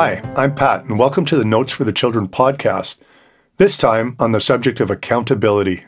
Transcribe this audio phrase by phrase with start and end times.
[0.00, 2.98] Hi, I'm Pat, and welcome to the Notes for the Children podcast.
[3.56, 5.86] This time on the subject of accountability.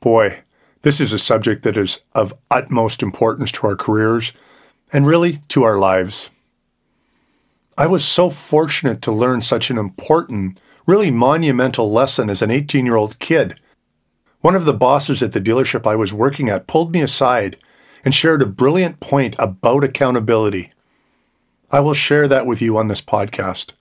[0.00, 0.40] Boy,
[0.82, 4.32] this is a subject that is of utmost importance to our careers
[4.92, 6.30] and really to our lives.
[7.76, 12.84] I was so fortunate to learn such an important, really monumental lesson as an 18
[12.84, 13.60] year old kid.
[14.40, 17.58] One of the bosses at the dealership I was working at pulled me aside
[18.04, 20.72] and shared a brilliant point about accountability.
[21.70, 23.72] I will share that with you on this podcast.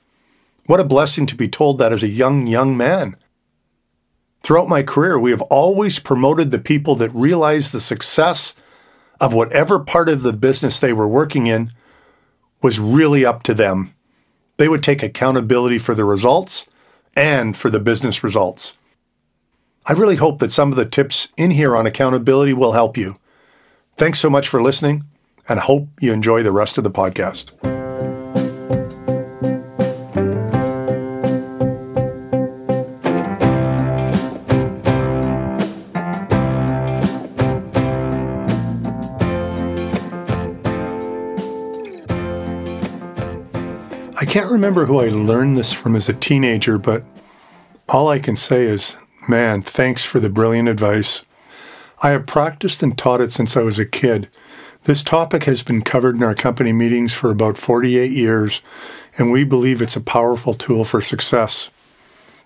[0.66, 3.16] What a blessing to be told that as a young, young man.
[4.44, 8.54] Throughout my career, we have always promoted the people that realized the success
[9.20, 11.72] of whatever part of the business they were working in
[12.62, 13.94] was really up to them.
[14.58, 16.66] They would take accountability for the results
[17.16, 18.78] and for the business results.
[19.86, 23.16] I really hope that some of the tips in here on accountability will help you.
[23.96, 25.06] Thanks so much for listening,
[25.48, 27.77] and I hope you enjoy the rest of the podcast.
[44.58, 47.04] Remember who I learned this from as a teenager, but
[47.88, 48.98] all I can say is,
[49.30, 51.22] man, thanks for the brilliant advice.
[52.02, 54.30] I have practiced and taught it since I was a kid.
[54.86, 58.64] This topic has been covered in our company meetings for about 48 years,
[59.16, 61.70] and we believe it's a powerful tool for success.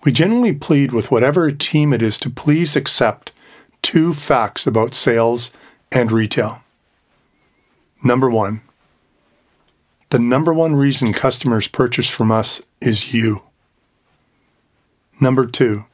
[0.04, 3.32] We generally plead with whatever team it is to please accept
[3.80, 5.50] two facts about sales
[5.90, 6.62] and retail.
[8.04, 8.60] Number one,
[10.12, 13.40] the number one reason customers purchase from us is you.
[15.22, 15.86] Number two,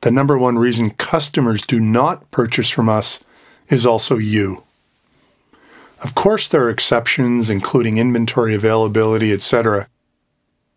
[0.00, 3.22] the number one reason customers do not purchase from us
[3.68, 4.64] is also you.
[6.02, 9.86] Of course, there are exceptions, including inventory availability, etc.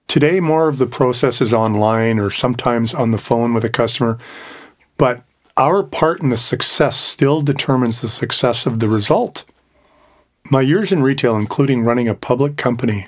[0.06, 4.20] Today, more of the process is online or sometimes on the phone with a customer,
[5.00, 5.24] but
[5.58, 9.46] our part in the success still determines the success of the result.
[10.50, 13.08] My years in retail, including running a public company,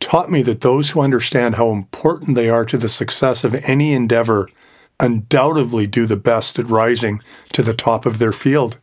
[0.00, 3.92] taught me that those who understand how important they are to the success of any
[3.92, 4.48] endeavor
[4.98, 7.22] undoubtedly do the best at rising
[7.52, 8.78] to the top of their field.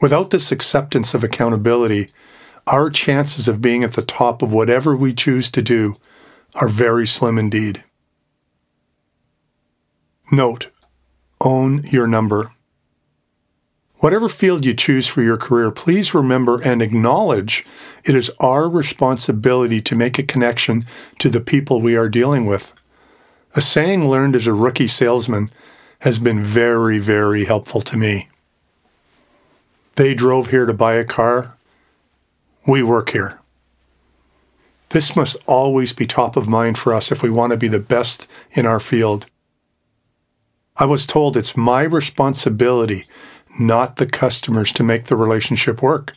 [0.00, 2.10] Without this acceptance of accountability,
[2.66, 5.96] our chances of being at the top of whatever we choose to do
[6.54, 7.84] are very slim indeed.
[10.30, 10.70] Note,
[11.40, 12.52] own your number.
[13.98, 17.66] Whatever field you choose for your career, please remember and acknowledge
[18.04, 20.86] it is our responsibility to make a connection
[21.18, 22.72] to the people we are dealing with.
[23.56, 25.50] A saying learned as a rookie salesman
[26.00, 28.28] has been very, very helpful to me.
[29.96, 31.56] They drove here to buy a car.
[32.68, 33.40] We work here.
[34.90, 37.80] This must always be top of mind for us if we want to be the
[37.80, 39.26] best in our field.
[40.76, 43.06] I was told it's my responsibility
[43.58, 46.14] not the customers, to make the relationship work.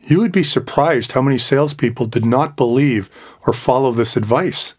[0.00, 3.10] You would be surprised how many salespeople did not believe
[3.46, 4.74] or follow this advice.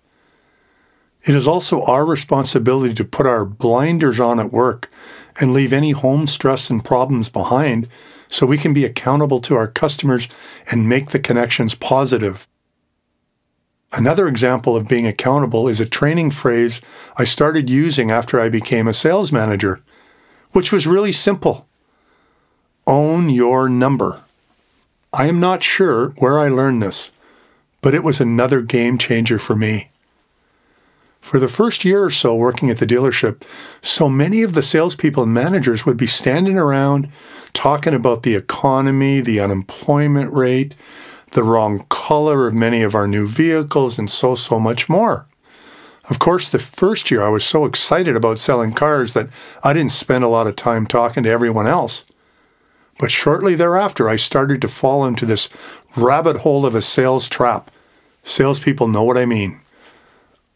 [1.23, 4.89] It is also our responsibility to put our blinders on at work
[5.39, 7.87] and leave any home stress and problems behind
[8.29, 10.27] so we can be accountable to our customers
[10.71, 12.47] and make the connections positive.
[13.91, 16.79] Another example of being accountable is a training phrase
[17.17, 19.81] I started using after I became a sales manager
[20.51, 21.67] which was really simple
[22.87, 24.21] own your number.
[25.13, 27.11] I am not sure where I learned this,
[27.81, 29.89] but it was another game changer for me.
[31.21, 33.43] For the first year or so working at the dealership,
[33.81, 37.11] so many of the salespeople and managers would be standing around
[37.53, 40.73] talking about the economy, the unemployment rate,
[41.31, 45.27] the wrong color of many of our new vehicles, and so, so much more.
[46.09, 49.29] Of course, the first year I was so excited about selling cars that
[49.63, 52.03] I didn't spend a lot of time talking to everyone else.
[52.97, 55.49] But shortly thereafter, I started to fall into this
[55.95, 57.69] rabbit hole of a sales trap.
[58.23, 59.61] Salespeople know what I mean.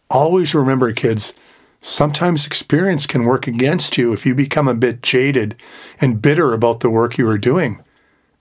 [0.09, 1.33] Always remember, kids,
[1.81, 5.55] sometimes experience can work against you if you become a bit jaded
[6.01, 7.81] and bitter about the work you are doing.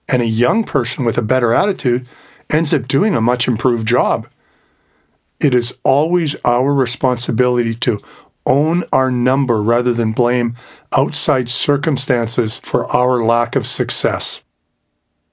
[0.09, 2.07] And a young person with a better attitude
[2.49, 4.27] ends up doing a much improved job.
[5.43, 8.01] It is always our responsibility to
[8.45, 10.55] own our number rather than blame
[10.91, 14.43] outside circumstances for our lack of success.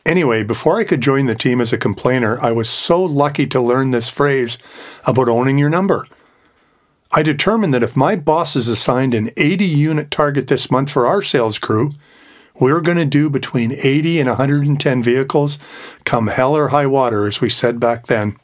[0.07, 3.61] Anyway, before I could join the team as a complainer, I was so lucky to
[3.61, 4.59] learn this phrase
[5.05, 6.07] about owning your number.
[7.13, 11.07] I determined that if my boss is assigned an 80 unit target this month for
[11.07, 11.91] our sales crew,
[12.61, 15.59] we we're going to do between 80 and 110 vehicles
[16.05, 18.37] come hell or high water, as we said back then.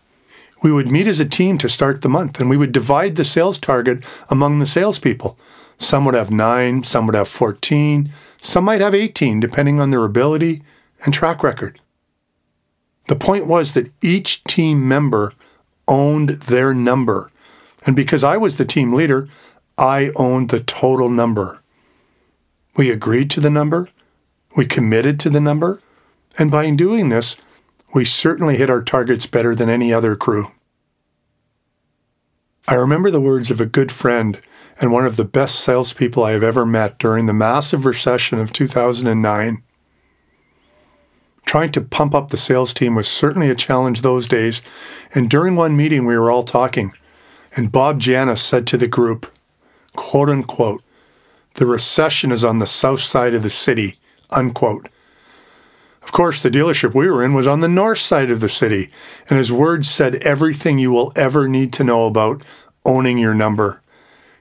[0.62, 3.24] We would meet as a team to start the month and we would divide the
[3.24, 5.38] sales target among the salespeople.
[5.78, 8.10] Some would have nine, some would have 14,
[8.40, 10.62] some might have 18, depending on their ability
[11.04, 11.80] and track record.
[13.08, 15.32] The point was that each team member
[15.86, 17.30] owned their number.
[17.84, 19.28] And because I was the team leader,
[19.78, 21.60] I owned the total number.
[22.76, 23.88] We agreed to the number,
[24.56, 25.80] we committed to the number,
[26.38, 27.36] and by doing this,
[27.96, 30.52] we certainly hit our targets better than any other crew.
[32.68, 34.38] I remember the words of a good friend
[34.78, 38.52] and one of the best salespeople I have ever met during the massive recession of
[38.52, 39.62] 2009.
[41.46, 44.60] Trying to pump up the sales team was certainly a challenge those days,
[45.14, 46.92] and during one meeting we were all talking,
[47.56, 49.32] and Bob Janis said to the group,
[49.94, 50.82] quote unquote,
[51.54, 54.86] the recession is on the south side of the city, unquote.
[56.06, 58.90] Of course, the dealership we were in was on the north side of the city,
[59.28, 62.44] and his words said everything you will ever need to know about
[62.84, 63.82] owning your number.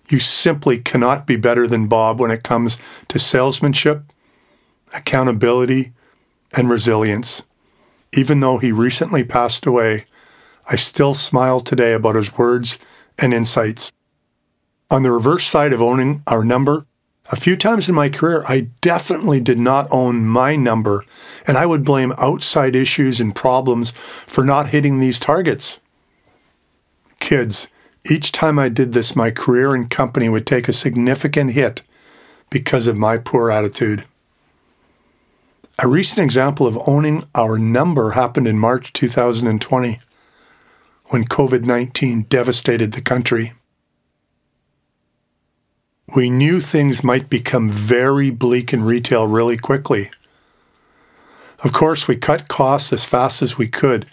[0.08, 2.78] You simply cannot be better than Bob when it comes
[3.08, 4.04] to salesmanship,
[4.94, 5.94] accountability,
[6.56, 7.42] and resilience.
[8.16, 10.06] Even though he recently passed away,
[10.70, 12.78] I still smile today about his words
[13.18, 13.92] and insights.
[14.92, 16.86] On the reverse side of owning our number,
[17.32, 21.04] a few times in my career, I definitely did not own my number,
[21.48, 25.80] and I would blame outside issues and problems for not hitting these targets.
[27.20, 27.68] Kids,
[28.10, 31.82] each time I did this, my career and company would take a significant hit
[32.52, 34.06] because of my poor attitude.
[35.80, 40.00] A recent example of owning our number happened in March 2020
[41.06, 43.54] when COVID 19 devastated the country.
[46.14, 50.12] We knew things might become very bleak in retail really quickly.
[51.64, 54.06] Of course, we cut costs as fast as we could,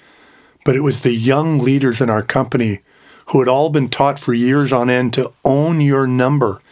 [0.64, 2.80] but it was the young leaders in our company
[3.26, 6.62] who had all been taught for years on end to own your number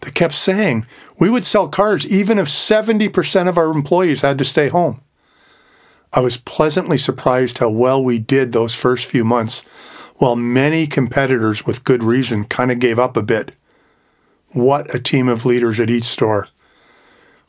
[0.00, 0.84] that kept saying
[1.18, 5.00] we would sell cars even if 70% of our employees had to stay home.
[6.12, 9.60] I was pleasantly surprised how well we did those first few months,
[10.16, 13.52] while many competitors, with good reason, kind of gave up a bit.
[14.52, 16.48] What a team of leaders at each store.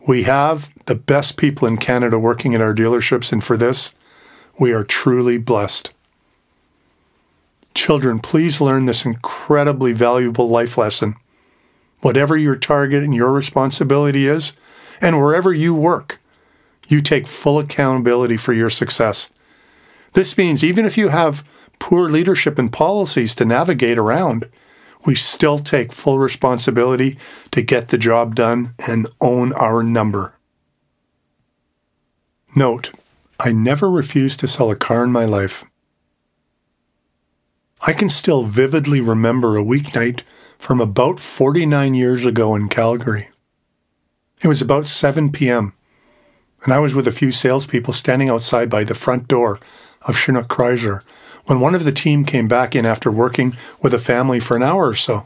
[0.07, 3.93] We have the best people in Canada working at our dealerships, and for this,
[4.59, 5.93] we are truly blessed.
[7.73, 11.15] Children, please learn this incredibly valuable life lesson.
[12.01, 14.53] Whatever your target and your responsibility is,
[14.99, 16.19] and wherever you work,
[16.87, 19.29] you take full accountability for your success.
[20.13, 21.47] This means even if you have
[21.79, 24.49] poor leadership and policies to navigate around,
[25.05, 27.17] we still take full responsibility
[27.51, 30.33] to get the job done and own our number.
[32.55, 32.91] Note,
[33.39, 35.63] I never refused to sell a car in my life.
[37.81, 40.21] I can still vividly remember a weeknight
[40.57, 43.29] from about 49 years ago in Calgary.
[44.41, 45.73] It was about 7 p.m.,
[46.63, 49.59] and I was with a few salespeople standing outside by the front door
[50.01, 51.03] of Chinook Chrysler
[51.47, 54.63] when one of the team came back in after working with a family for an
[54.63, 55.25] hour or so.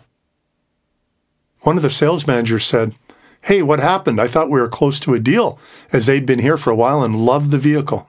[1.61, 2.95] One of the sales managers said,
[3.41, 4.21] Hey, what happened?
[4.21, 5.59] I thought we were close to a deal,
[5.91, 8.07] as they'd been here for a while and loved the vehicle.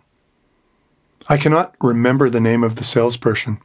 [1.26, 3.59] I cannot remember the name of the salesperson,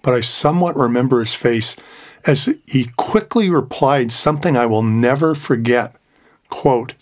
[0.00, 1.76] but I somewhat remember his face
[2.24, 5.94] as he quickly replied something I will never forget.
[6.48, 6.94] Quote,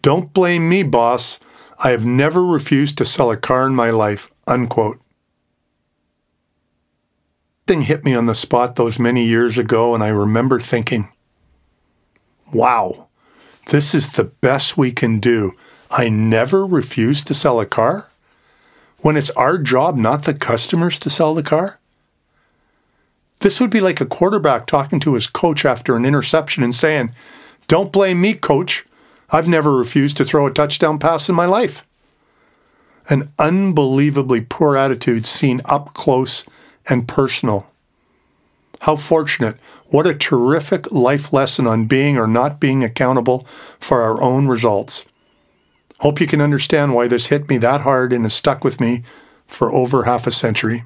[0.00, 1.38] Don't blame me, boss.
[1.78, 4.30] I have never refused to sell a car in my life.
[4.46, 5.00] Unquote.
[7.66, 11.10] Thing hit me on the spot those many years ago, and I remember thinking,
[12.52, 13.08] wow,
[13.68, 15.52] this is the best we can do.
[15.90, 18.10] I never refuse to sell a car
[18.98, 21.78] when it's our job, not the customers, to sell the car.
[23.40, 27.14] This would be like a quarterback talking to his coach after an interception and saying,
[27.66, 28.84] Don't blame me, coach.
[29.30, 31.86] I've never refused to throw a touchdown pass in my life.
[33.08, 36.44] An unbelievably poor attitude seen up close
[36.88, 37.66] and personal.
[38.80, 39.56] How fortunate.
[39.86, 43.46] What a terrific life lesson on being or not being accountable
[43.78, 45.04] for our own results.
[46.00, 49.02] Hope you can understand why this hit me that hard and has stuck with me
[49.46, 50.84] for over half a century.